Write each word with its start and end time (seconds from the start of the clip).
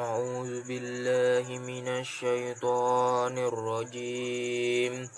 أعوذ 0.00 0.64
بالله 0.64 1.58
من 1.58 1.88
الشيطان 1.88 3.38
الرجيم. 3.38 5.10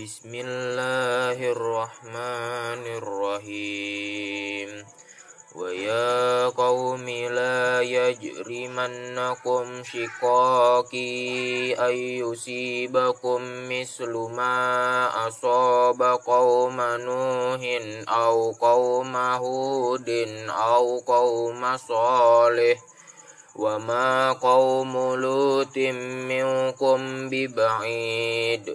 بسم 0.00 0.34
الله 0.34 1.50
الرحمن 1.52 2.82
الرحيم. 2.96 4.84
ويا 5.54 6.48
قوم 6.48 7.08
لا 7.08 7.80
يجرمنكم 7.80 9.64
شقاقي 9.84 11.20
أن 11.74 11.96
يصيبكم 11.96 13.40
مثل 13.68 14.12
ما 14.32 15.28
أصاب 15.28 16.02
قوم 16.02 16.80
نوح 16.80 17.60
أو 18.08 18.52
قوم 18.52 19.16
هود 19.16 20.08
أو 20.48 20.98
قوم 21.06 21.76
صالح. 21.76 22.93
وما 23.56 24.32
قوم 24.32 25.14
لوط 25.14 25.76
منكم 26.28 27.28
ببعيد 27.30 28.74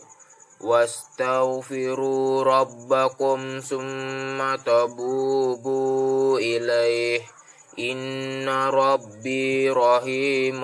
واستغفروا 0.62 2.44
ربكم 2.44 3.60
ثم 3.60 4.56
تبوبوا 4.66 6.40
إليه 6.40 7.22
إن 7.80 8.50
ربي 8.50 9.70
رحيم 9.70 10.64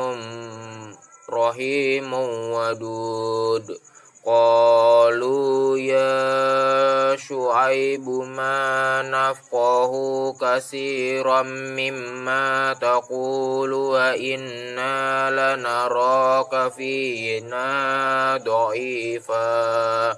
رحيم 1.30 2.14
ودود 2.54 3.78
قالوا 4.26 5.78
يا 5.78 7.16
شعيب 7.16 7.45
ما 7.55 9.03
نفقه 9.03 9.93
كثيرا 10.41 11.43
مما 11.43 12.73
تقول 12.73 13.73
وإنا 13.73 15.31
لنراك 15.31 16.73
فينا 16.73 18.37
ضعيفا 18.45 20.17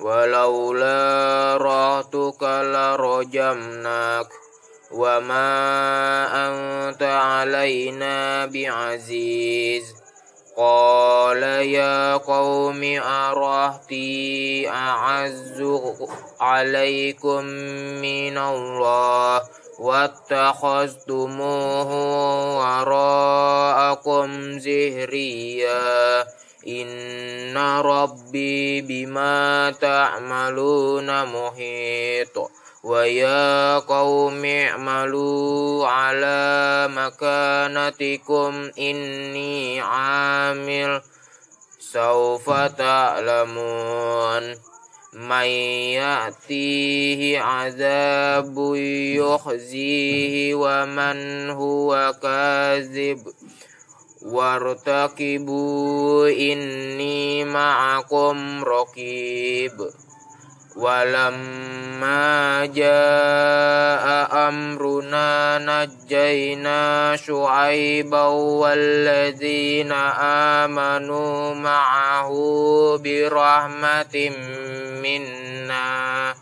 ولولا 0.00 1.56
رهتك 1.56 2.42
لرجمناك 2.42 4.26
وما 4.90 5.48
أنت 6.48 7.02
علينا 7.02 8.46
بعزيز 8.46 9.94
قال 10.57 11.43
يا 11.43 12.17
قوم 12.17 12.83
أرهتي 13.03 14.69
أعز 14.69 15.63
عليكم 16.41 17.43
من 18.01 18.37
الله 18.37 19.41
واتخذتموه 19.79 21.89
وراءكم 22.57 24.59
زهريا 24.59 26.21
إن 26.67 27.57
ربي 27.57 28.81
بما 28.81 29.73
تعملون 29.81 31.25
محيط 31.25 32.51
ويا 32.83 33.77
قوم 33.79 34.45
اعملوا 34.45 35.87
على 35.87 36.87
مكانتكم 36.91 38.71
إني 38.79 39.81
عامل 39.81 40.24
mil 40.63 41.03
Saufa 41.81 42.71
ta'lamun 42.71 44.55
May 45.15 45.95
ya'tihi 45.95 47.39
azabu 47.39 48.75
yukhzihi 48.75 50.51
wa 50.55 50.83
man 50.83 51.55
huwa 51.55 52.11
kazib. 52.19 53.23
Wartakibu 54.25 55.61
inni 56.27 57.47
ma'akum 57.47 58.59
rakib 58.59 59.77
ولما 60.76 62.66
جاء 62.66 64.06
أمرنا 64.48 65.58
نجينا 65.58 67.16
شعيبا 67.16 68.26
والذين 68.26 69.92
آمنوا 70.62 71.54
معه 71.54 72.30
برحمة 73.04 74.32
منا 75.02 76.34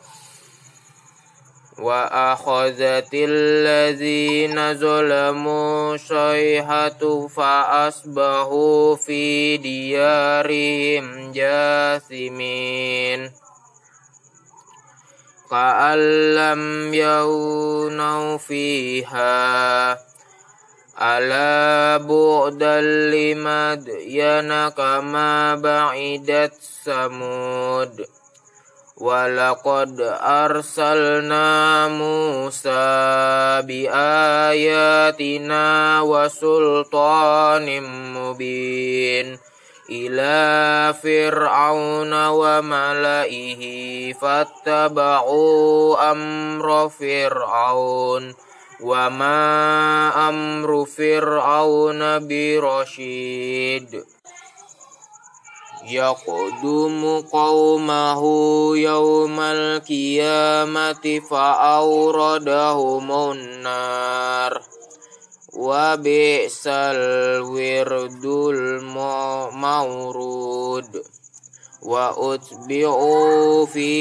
وأخذت 1.78 3.08
الذين 3.14 4.74
ظلموا 4.74 5.96
صيحة 5.96 7.26
فأصبحوا 7.28 8.96
في 8.96 9.56
ديارهم 9.56 11.32
جاثمين 11.32 13.30
كأن 15.52 15.98
لم 16.34 16.94
يغنوا 16.94 18.38
فيها 18.38 19.98
ألا 21.00 21.96
بعدا 21.96 22.80
لمدين 22.80 24.68
كما 24.68 25.54
بعدت 25.54 26.54
ثمود 26.84 28.06
ولقد 28.96 30.00
أرسلنا 30.20 31.88
موسى 31.88 32.68
بآياتنا 33.66 35.64
وسلطان 36.00 37.82
مبين 38.14 39.38
إلى 39.92 40.94
فرعون 41.02 42.26
وملئه 42.28 43.62
فاتبعوا 44.12 46.10
أمر 46.10 46.88
فرعون 46.88 48.34
وما 48.80 50.28
أمر 50.28 50.84
فرعون 50.84 52.28
برشيد 52.28 54.04
يقدم 55.90 57.20
قومه 57.20 58.22
يوم 58.76 59.40
القيامة 59.40 61.20
فأوردهم 61.30 63.12
النار 63.12 64.62
wa 65.53 65.93
bi'sal 66.01 67.45
wirdul 67.45 68.81
mawrud 69.53 70.89
wa 71.85 72.09
utbi'u 72.17 73.69
fi 73.69 73.91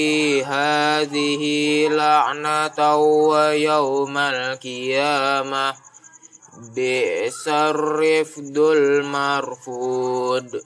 hadhihi 0.40 1.92
la'nata 1.92 2.96
wa 2.96 3.52
yawmal 3.52 4.56
qiyamah 4.56 5.76
bi'sar 6.72 7.76
rifdul 8.00 9.04
marfud 9.04 10.56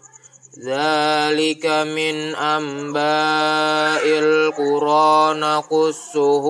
ذلك 0.65 1.67
من 1.67 2.35
أنباء 2.35 4.05
القرى 4.07 5.41
نقصه 5.41 6.47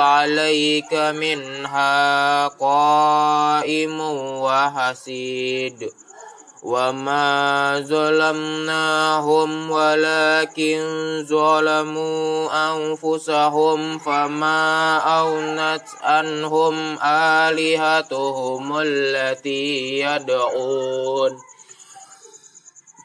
عليك 0.00 0.94
منها 0.94 2.46
قائم 2.48 4.00
وحسيد. 4.40 5.90
وما 6.62 7.80
ظلمناهم 7.86 9.70
ولكن 9.70 10.80
ظلموا 11.28 12.48
أنفسهم 12.72 13.98
فما 13.98 14.98
أغنت 15.20 15.88
عنهم 16.02 16.98
آلهتهم 17.02 18.80
التي 18.80 20.00
يدعون. 20.00 21.38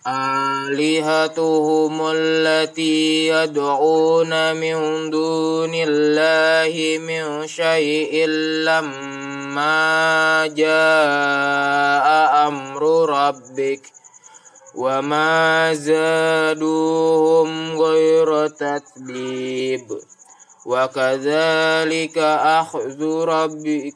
آلهتهم 0.08 2.02
التي 2.16 3.28
يدعون 3.28 4.56
من 4.56 5.10
دون 5.10 5.72
الله 5.74 6.98
من 7.00 7.48
شيء 7.48 8.28
لما 8.68 10.48
جاء 10.48 12.08
أمر 12.48 13.10
ربك 13.10 13.92
وما 14.76 15.74
زادوهم 15.74 17.52
غير 17.82 18.48
تتبيب. 18.48 19.88
وكذلك 20.66 22.18
أخذ 22.18 23.04
ربك 23.04 23.96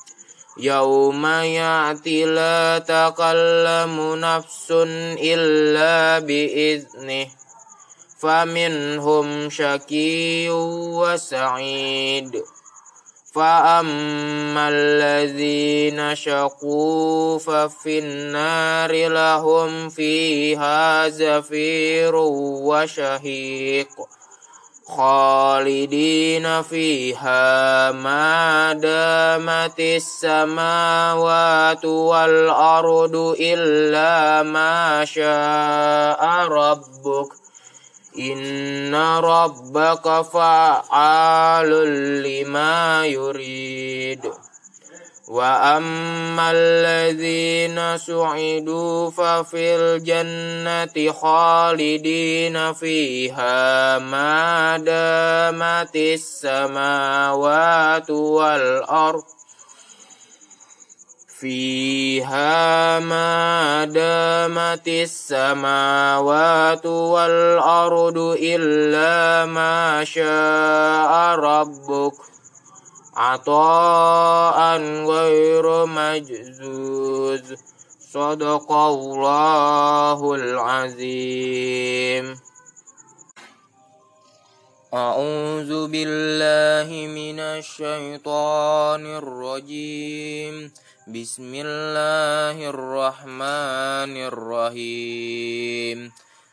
يوم 0.57 1.25
يأتي 1.25 2.25
لا 2.25 2.79
تكلم 2.79 4.15
نفس 4.15 4.67
إلا 5.21 6.19
بإذنه 6.19 7.27
فمنهم 8.19 9.49
شكي 9.49 10.49
وسعيد 10.49 12.43
فأما 13.33 14.69
الذين 14.69 16.15
شقوا 16.15 17.39
ففي 17.39 17.99
النار 17.99 19.07
لهم 19.07 19.89
فيها 19.89 21.09
زفير 21.09 22.15
وشهيق 22.15 23.87
خالدين 24.97 26.61
فيها 26.61 27.91
ما 27.91 28.73
دامت 28.73 29.79
السماوات 29.79 31.85
والأرض 31.85 33.35
إلا 33.39 34.43
ما 34.43 35.05
شاء 35.05 36.47
ربك 36.47 37.31
إن 38.19 38.95
ربك 38.95 40.21
فعال 40.21 41.69
لما 42.23 43.05
يريد 43.05 44.31
وأما 45.27 46.51
الذين 46.51 47.97
سعدوا 47.97 49.09
ففي 49.09 49.75
الجنة 49.75 51.11
خالدين 51.11 52.73
فيها 52.73 53.99
ما 53.99 54.77
دامت 54.77 55.95
السماوات 55.95 57.29
والأرض 58.09 59.23
فيها 61.39 62.99
ما 62.99 63.85
دامت 63.85 64.87
السماوات 64.87 66.85
والأرض 66.85 68.17
إلا 68.39 69.45
ما 69.45 70.03
شاء 70.03 71.35
ربك 71.39 72.13
عطاء 73.21 74.81
غير 75.05 75.85
مجزوز. 75.85 77.55
صدق 78.13 78.71
الله 78.71 80.33
العظيم. 80.35 82.25
أعوذ 84.93 85.87
بالله 85.87 86.89
من 87.07 87.39
الشيطان 87.39 89.05
الرجيم. 89.05 90.71
بسم 91.07 91.51
الله 91.55 92.69
الرحمن 92.69 94.13
الرحيم. 94.17 96.11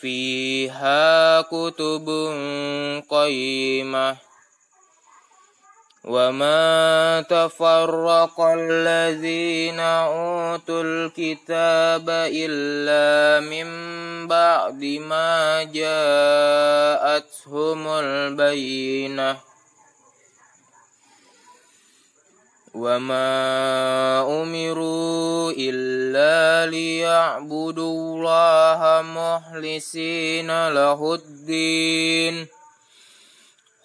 فيها 0.00 1.40
كتب 1.40 2.08
قيمة 3.10 4.16
وما 6.04 7.20
تفرق 7.30 8.40
الذين 8.40 9.80
أوتوا 9.80 10.82
الكتاب 10.82 12.10
إلا 12.10 13.40
من 13.44 13.68
بعد 14.26 14.84
ما 14.84 15.62
جاءتهم 15.62 17.08
البينة 17.88 19.49
وما 22.80 24.42
أمروا 24.42 25.52
إلا 25.58 26.70
ليعبدوا 26.70 27.92
الله 27.92 28.80
مخلصين 29.02 30.68
له 30.68 31.14
الدين 31.14 32.46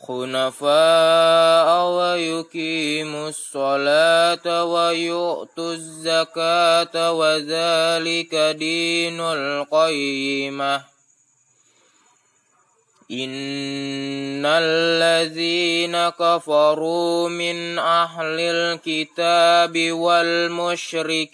خنفاء 0.07 1.69
ويقيموا 1.97 3.29
الصلاة 3.29 4.63
ويؤتوا 4.63 5.73
الزكاة 5.73 7.11
وذلك 7.11 8.35
دين 8.35 9.19
القيمه 9.19 10.94
إن 13.11 14.45
الذين 14.45 16.09
كفروا 16.09 17.29
من 17.29 17.79
أهل 17.79 18.39
الكتاب 18.39 19.91
والمشركين 19.91 21.31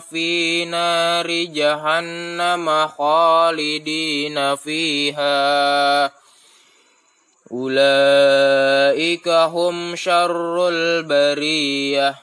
في 0.00 0.64
نار 0.64 1.30
جهنم 1.30 2.86
خالدين 2.86 4.56
فيها 4.56 6.12
أولئك 7.52 9.28
هم 9.28 9.96
شر 9.96 10.68
البريه 10.68 12.14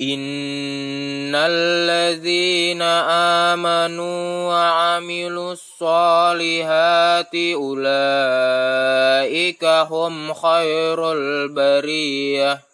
إن 0.00 1.34
الذين 1.34 2.82
آمنوا 3.52 4.48
وعملوا 4.48 5.52
الصالحات 5.52 7.34
أولئك 7.34 8.84
هم 9.64 10.34
خير 10.34 11.12
البريه 11.12 12.73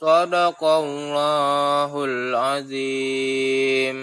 صدق 0.00 0.64
الله 0.64 2.04
العظيم 2.04 3.96